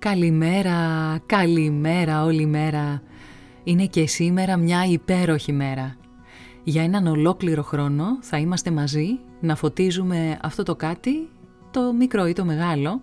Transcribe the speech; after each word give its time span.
Καλημέρα, 0.00 0.78
καλημέρα 1.26 2.24
όλη 2.24 2.46
μέρα. 2.46 3.02
Είναι 3.64 3.86
και 3.86 4.06
σήμερα 4.06 4.56
μια 4.56 4.84
υπέροχη 4.84 5.52
μέρα. 5.52 5.96
Για 6.64 6.82
έναν 6.82 7.06
ολόκληρο 7.06 7.62
χρόνο 7.62 8.04
θα 8.20 8.38
είμαστε 8.38 8.70
μαζί 8.70 9.18
να 9.40 9.56
φωτίζουμε 9.56 10.38
αυτό 10.42 10.62
το 10.62 10.76
κάτι, 10.76 11.28
το 11.70 11.92
μικρό 11.92 12.26
ή 12.26 12.32
το 12.32 12.44
μεγάλο, 12.44 13.02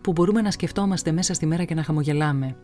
που 0.00 0.12
μπορούμε 0.12 0.40
να 0.40 0.50
σκεφτόμαστε 0.50 1.12
μέσα 1.12 1.34
στη 1.34 1.46
μέρα 1.46 1.64
και 1.64 1.74
να 1.74 1.82
χαμογελάμε. 1.82 2.56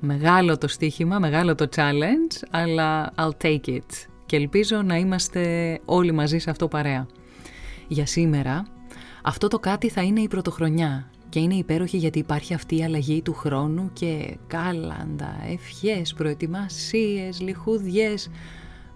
Μεγάλο 0.00 0.58
το 0.58 0.68
στοίχημα, 0.68 1.18
μεγάλο 1.18 1.54
το 1.54 1.68
challenge, 1.76 2.46
αλλά 2.50 3.12
I'll 3.16 3.44
take 3.44 3.66
it. 3.68 4.06
Και 4.26 4.36
ελπίζω 4.36 4.82
να 4.82 4.96
είμαστε 4.96 5.78
όλοι 5.84 6.12
μαζί 6.12 6.38
σε 6.38 6.50
αυτό 6.50 6.68
παρέα. 6.68 7.06
Για 7.88 8.06
σήμερα, 8.06 8.66
αυτό 9.22 9.48
το 9.48 9.58
κάτι 9.58 9.88
θα 9.88 10.02
είναι 10.02 10.20
η 10.20 10.28
πρωτοχρονιά 10.28 11.10
και 11.30 11.40
είναι 11.40 11.54
υπέροχη 11.54 11.96
γιατί 11.96 12.18
υπάρχει 12.18 12.54
αυτή 12.54 12.76
η 12.76 12.84
αλλαγή 12.84 13.22
του 13.22 13.32
χρόνου 13.32 13.90
και 13.92 14.36
κάλαντα, 14.46 15.36
ευχές, 15.52 16.14
προετοιμασίες, 16.14 17.40
λιχούδιες, 17.40 18.30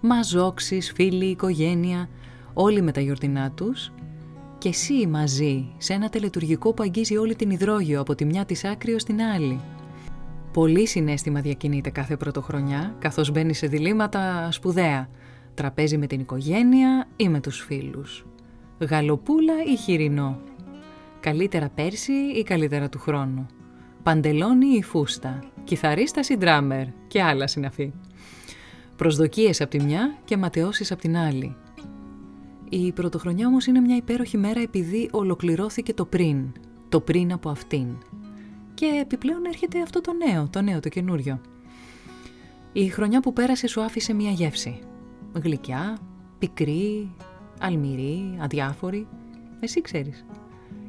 μαζόξεις, 0.01 0.91
φίλοι, 0.95 1.25
οικογένεια, 1.25 2.09
όλοι 2.53 2.81
με 2.81 2.91
τα 2.91 3.01
γιορτινά 3.01 3.51
τους 3.51 3.91
και 4.57 4.69
εσύ 4.69 5.07
μαζί 5.07 5.65
σε 5.77 5.93
ένα 5.93 6.09
τελετουργικό 6.09 6.73
που 6.73 6.83
αγγίζει 6.83 7.17
όλη 7.17 7.35
την 7.35 7.49
υδρόγειο 7.49 8.01
από 8.01 8.15
τη 8.15 8.25
μια 8.25 8.45
της 8.45 8.63
άκρη 8.63 8.93
ως 8.93 9.03
την 9.03 9.21
άλλη. 9.21 9.59
Πολύ 10.53 10.87
συνέστημα 10.87 11.41
διακινείται 11.41 11.89
κάθε 11.89 12.17
πρωτοχρονιά 12.17 12.95
καθώς 12.99 13.31
μπαίνει 13.31 13.53
σε 13.53 13.67
διλήμματα 13.67 14.51
σπουδαία. 14.51 15.09
Τραπέζι 15.53 15.97
με 15.97 16.07
την 16.07 16.19
οικογένεια 16.19 17.07
ή 17.15 17.29
με 17.29 17.39
τους 17.39 17.59
φίλους. 17.59 18.25
Γαλοπούλα 18.79 19.53
ή 19.73 19.75
χοιρινό. 19.75 20.39
Καλύτερα 21.25 21.69
πέρσι 21.69 22.11
ή 22.11 22.43
καλύτερα 22.43 22.89
του 22.89 22.99
χρόνου. 22.99 23.45
Παντελόνι 24.03 24.67
ή 24.67 24.83
φούστα. 24.83 25.43
Κιθαρίστας 25.63 26.29
ή 26.29 26.37
ντράμερ 26.37 26.87
και 27.07 27.21
άλλα 27.21 27.47
συναφή. 27.47 27.93
Προσδοκίες 28.95 29.61
από 29.61 29.69
τη 29.69 29.83
μια 29.83 30.17
και 30.25 30.37
ματαιώσεις 30.37 30.91
από 30.91 31.01
την 31.01 31.17
άλλη. 31.17 31.55
Η 32.69 32.91
πρωτοχρονιά 32.91 33.47
όμως 33.47 33.65
είναι 33.65 33.79
μια 33.79 33.95
υπέροχη 33.95 34.37
μέρα 34.37 34.61
επειδή 34.61 35.09
ολοκληρώθηκε 35.11 35.93
το 35.93 36.05
πριν. 36.05 36.51
Το 36.89 37.01
πριν 37.01 37.33
από 37.33 37.49
αυτήν. 37.49 37.87
Και 38.73 38.85
επιπλέον 39.01 39.45
έρχεται 39.45 39.81
αυτό 39.81 40.01
το 40.01 40.11
νέο, 40.13 40.47
το 40.49 40.61
νέο, 40.61 40.79
το 40.79 40.89
καινούριο. 40.89 41.41
Η 42.73 42.87
χρονιά 42.87 43.19
που 43.19 43.33
πέρασε 43.33 43.67
σου 43.67 43.81
άφησε 43.81 44.13
μια 44.13 44.31
γεύση. 44.31 44.79
Γλυκιά, 45.33 45.97
πικρή, 46.39 47.15
αλμυρή, 47.59 48.37
αδιάφορη. 48.41 49.07
Εσύ 49.59 49.81
ξέρεις 49.81 50.25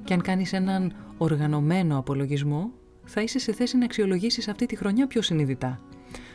και 0.07 0.15
αν 0.15 0.23
κάνεις 0.23 0.53
έναν 0.53 0.93
οργανωμένο 1.19 1.99
απολογισμό, 1.99 2.71
θα 3.05 3.21
είσαι 3.23 3.39
σε 3.39 3.53
θέση 3.53 3.77
να 3.77 3.85
αξιολογήσεις 3.85 4.49
αυτή 4.49 4.67
τη 4.67 4.77
χρονιά 4.77 5.07
πιο 5.07 5.23
συνειδητά. 5.23 5.79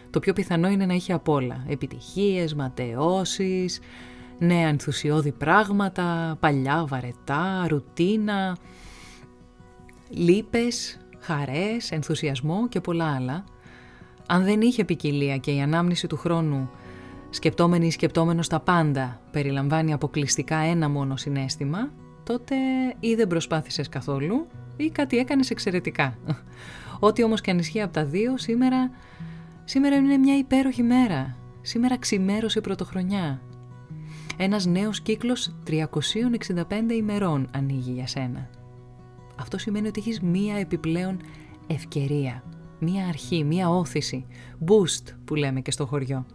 Το 0.10 0.20
πιο 0.20 0.34
πιθανό 0.34 0.70
είναι 0.70 0.86
να 0.86 0.94
είχε 0.94 1.14
απ' 1.14 1.30
όλα. 1.30 1.66
Επιτυχίες, 1.68 2.56
ματαιώσεις, 2.56 3.80
νέα 4.40 4.68
ενθουσιώδη 4.68 5.32
πράγματα, 5.32 6.38
παλιά 6.40 6.86
βαρετά, 6.88 7.66
ρουτίνα, 7.68 8.58
λύπες, 10.10 10.98
χαρές, 11.20 11.92
ενθουσιασμό 11.92 12.68
και 12.68 12.82
πολλά 12.82 13.16
άλλα. 13.16 13.44
Αν 14.28 14.44
δεν 14.44 14.62
είχε 14.62 14.86
ποικιλία 14.86 15.38
και 15.38 15.52
η 15.52 15.62
ανάμνηση 15.62 16.08
του 16.08 16.18
χρόνου 16.18 16.70
σκεπτόμενη 17.30 17.86
ή 17.86 17.92
σκεπτόμενος 17.92 18.48
τα 18.48 18.60
πάντα 18.60 19.22
περιλαμβάνει 19.32 19.94
αποκλειστικά 19.94 20.58
ένα 20.58 20.90
μόνο 20.90 21.18
συνέστημα, 21.18 21.92
τότε 22.32 22.56
ή 23.00 23.16
δεν 23.16 23.28
προσπάθησες 23.28 23.90
καθόλου 23.90 24.48
ή 24.78 24.90
κάτι 24.90 25.18
έκανες 25.18 25.50
εξαιρετικά. 25.50 26.18
Ό,τι 27.00 27.24
όμως 27.24 27.42
και 27.42 27.52
αν 27.52 27.58
ισχύει 27.60 27.82
από 27.82 27.94
τα 27.94 28.06
δύο, 28.06 28.38
σήμερα, 28.38 28.92
σήμερα 29.64 29.96
είναι 29.96 30.18
μια 30.18 30.38
υπέροχη 30.38 30.84
μέρα. 30.84 31.36
Σήμερα 31.62 31.98
ξημέρωσε 31.98 32.62
πρωτοχρονιά. 32.62 33.42
Ένας 34.38 34.66
νέος 34.66 35.02
κύκλος 35.02 35.56
365 35.68 36.94
ημερών 36.94 37.48
ανοίγει 37.54 37.92
για 37.92 38.08
σένα. 38.08 38.50
Αυτό 39.40 39.58
σημαίνει 39.58 39.88
ότι 39.88 40.00
έχεις 40.00 40.22
μία 40.22 40.56
επιπλέον 40.56 41.20
ευκαιρία, 41.68 42.44
μία 42.80 43.08
αρχή, 43.08 43.44
μία 43.44 43.70
όθηση, 43.70 44.26
boost 44.66 45.14
που 45.26 45.36
λέμε 45.36 45.62
και 45.62 45.72
στο 45.72 45.86
χωριό. 45.86 46.26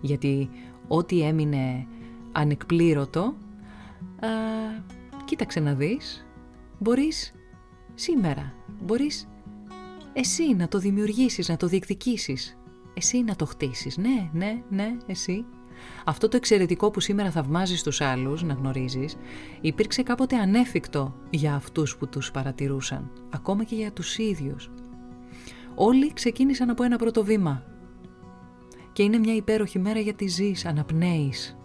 Γιατί 0.00 0.50
ό,τι 0.88 1.22
έμεινε 1.22 1.86
ανεκπλήρωτο, 2.32 3.34
κοίταξε 5.30 5.60
να 5.60 5.74
δεις, 5.74 6.26
μπορείς 6.78 7.32
σήμερα, 7.94 8.54
μπορείς 8.82 9.28
εσύ 10.12 10.54
να 10.54 10.68
το 10.68 10.78
δημιουργήσεις, 10.78 11.48
να 11.48 11.56
το 11.56 11.66
διεκδικήσεις, 11.66 12.58
εσύ 12.94 13.22
να 13.22 13.36
το 13.36 13.44
χτίσεις, 13.44 13.96
ναι, 13.96 14.30
ναι, 14.32 14.62
ναι, 14.70 14.96
εσύ. 15.06 15.44
Αυτό 16.04 16.28
το 16.28 16.36
εξαιρετικό 16.36 16.90
που 16.90 17.00
σήμερα 17.00 17.30
θαυμάζεις 17.30 17.82
τους 17.82 18.00
άλλους, 18.00 18.42
να 18.42 18.54
γνωρίζεις, 18.54 19.16
υπήρξε 19.60 20.02
κάποτε 20.02 20.36
ανέφικτο 20.36 21.14
για 21.30 21.54
αυτούς 21.54 21.96
που 21.96 22.08
τους 22.08 22.30
παρατηρούσαν, 22.30 23.10
ακόμα 23.30 23.64
και 23.64 23.74
για 23.74 23.92
τους 23.92 24.18
ίδιους. 24.18 24.70
Όλοι 25.74 26.12
ξεκίνησαν 26.12 26.70
από 26.70 26.82
ένα 26.82 26.96
πρώτο 26.96 27.24
βήμα. 27.24 27.64
Και 28.92 29.02
είναι 29.02 29.18
μια 29.18 29.34
υπέροχη 29.34 29.78
μέρα 29.78 30.00
γιατί 30.00 30.26
ζεις, 30.26 30.66
αναπνέεις. 30.66 31.56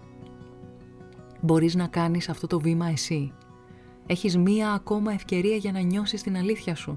Μπορείς 1.42 1.76
να 1.76 1.88
κάνεις 1.88 2.30
αυτό 2.30 2.48
το 2.48 2.60
βήμα 2.60 2.88
εσύ. 2.88 3.34
Έχεις 4.08 4.38
μία 4.38 4.72
ακόμα 4.72 5.14
ευκαιρία 5.14 5.56
για 5.56 5.72
να 5.72 5.80
νιώσεις 5.80 6.22
την 6.22 6.38
αλήθεια 6.38 6.76
σου. 6.76 6.96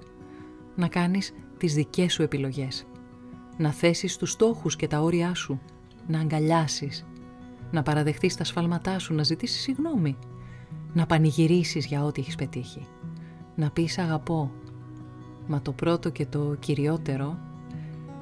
Να 0.77 0.89
κάνεις 0.89 1.33
τις 1.57 1.75
δικές 1.75 2.13
σου 2.13 2.23
επιλογές. 2.23 2.87
Να 3.57 3.73
θέσεις 3.73 4.17
τους 4.17 4.31
στόχους 4.31 4.77
και 4.77 4.87
τα 4.87 5.01
όρια 5.01 5.35
σου. 5.35 5.61
Να 6.07 6.21
αγκαλιάσεις. 6.21 7.07
Να 7.71 7.83
παραδεχτείς 7.83 8.37
τα 8.37 8.45
σφάλματά 8.45 8.99
σου, 8.99 9.15
να 9.15 9.23
ζητήσεις 9.23 9.61
συγγνώμη. 9.61 10.17
Να 10.93 11.07
πανηγυρίσεις 11.07 11.87
για 11.87 12.05
ό,τι 12.05 12.21
έχεις 12.21 12.35
πετύχει. 12.35 12.87
Να 13.55 13.71
πεις 13.71 13.99
αγαπώ. 13.99 14.51
Μα 15.47 15.63
το 15.63 15.73
πρώτο 15.73 16.11
και 16.11 16.27
το 16.27 16.57
κυριότερο, 16.59 17.39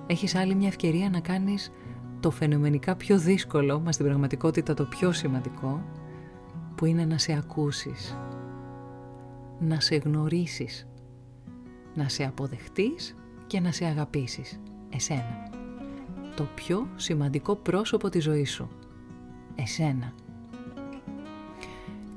έχεις 0.07 0.35
άλλη 0.35 0.55
μια 0.55 0.69
ευκαιρία 0.69 1.11
να 1.11 1.21
κάνεις 1.21 1.73
το 2.21 2.31
φαινομενικά 2.31 2.97
πιο 2.97 3.19
δύσκολο, 3.19 3.81
μα 3.81 3.93
στην 3.93 4.07
πραγματικότητα 4.07 4.75
το 4.75 4.85
πιο 4.85 5.13
σημαντικό, 5.13 5.83
που 6.75 6.85
είναι 6.85 7.05
να 7.05 7.19
σε 7.19 7.33
ακούσεις 7.33 8.17
να 9.59 9.81
σε 9.81 9.97
γνωρίσεις, 9.97 10.87
να 11.95 12.09
σε 12.09 12.25
αποδεχτείς 12.25 13.17
και 13.47 13.61
να 13.61 13.73
σε 13.73 13.85
αγαπήσεις, 13.85 14.61
εσένα. 14.89 15.51
Το 16.37 16.49
πιο 16.55 16.89
σημαντικό 16.97 17.57
πρόσωπο 17.57 18.09
της 18.09 18.23
ζωής 18.23 18.53
σου, 18.53 18.69
εσένα. 19.55 20.13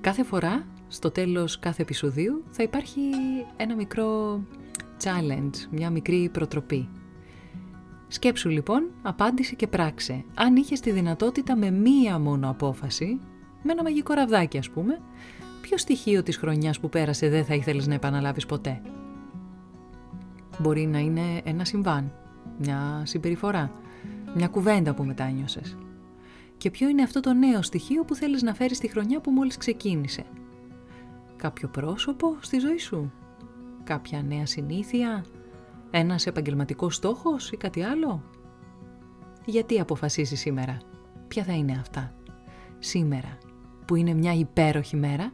Κάθε 0.01 0.23
φορά, 0.23 0.65
στο 0.87 1.11
τέλος 1.11 1.59
κάθε 1.59 1.81
επεισοδίου, 1.81 2.43
θα 2.49 2.63
υπάρχει 2.63 3.01
ένα 3.57 3.75
μικρό 3.75 4.41
challenge, 5.03 5.55
μια 5.71 5.89
μικρή 5.89 6.29
προτροπή. 6.29 6.89
Σκέψου 8.07 8.49
λοιπόν, 8.49 8.91
απάντησε 9.01 9.55
και 9.55 9.67
πράξε. 9.67 10.23
Αν 10.35 10.55
είχες 10.55 10.79
τη 10.79 10.91
δυνατότητα 10.91 11.55
με 11.55 11.71
μία 11.71 12.19
μόνο 12.19 12.49
απόφαση, 12.49 13.19
με 13.63 13.71
ένα 13.71 13.83
μαγικό 13.83 14.13
ραβδάκι 14.13 14.57
ας 14.57 14.69
πούμε, 14.69 15.01
ποιο 15.69 15.77
στοιχείο 15.77 16.23
της 16.23 16.37
χρονιάς 16.37 16.79
που 16.79 16.89
πέρασε 16.89 17.29
δεν 17.29 17.45
θα 17.45 17.53
ήθελες 17.53 17.87
να 17.87 17.93
επαναλάβεις 17.93 18.45
ποτέ; 18.45 18.81
Μπορεί 20.59 20.85
να 20.85 20.99
είναι 20.99 21.41
ένα 21.43 21.65
συμβάν, 21.65 22.11
μια 22.57 23.01
συμπεριφορά, 23.05 23.71
μια 24.35 24.47
κουβέντα 24.47 24.93
που 24.93 25.03
μετάνιωσες. 25.03 25.77
Και 26.57 26.71
ποιο 26.71 26.89
είναι 26.89 27.01
αυτό 27.01 27.19
το 27.19 27.33
νέο 27.33 27.61
στοιχείο 27.61 28.03
που 28.03 28.15
θέλεις 28.15 28.41
να 28.41 28.53
φέρεις 28.53 28.79
τη 28.79 28.87
χρονιά 28.87 29.19
που 29.19 29.31
μόλις 29.31 29.57
ξεκίνησε; 29.57 30.23
Κάποιο 31.35 31.67
πρόσωπο 31.67 32.37
στη 32.39 32.59
ζωή 32.59 32.77
σου, 32.77 33.11
κάποια 33.83 34.23
νέα 34.23 34.45
συνήθεια, 34.45 35.25
ένας 35.91 36.25
επαγγελματικός 36.25 36.95
στόχος 36.95 37.51
ή 37.51 37.57
κάτι 37.57 37.83
άλλο; 37.83 38.23
Γιατί 39.45 39.79
αποφασίσεις 39.79 40.39
σήμερα, 40.39 40.77
ποια 41.27 41.43
θα 41.43 41.53
είναι 41.53 41.77
αυτά; 41.79 42.13
Σήμερα, 42.79 43.37
που 43.85 43.95
είναι 43.95 44.13
μια 44.13 44.33
υπέροχη 44.33 44.95
μέρα, 44.95 45.33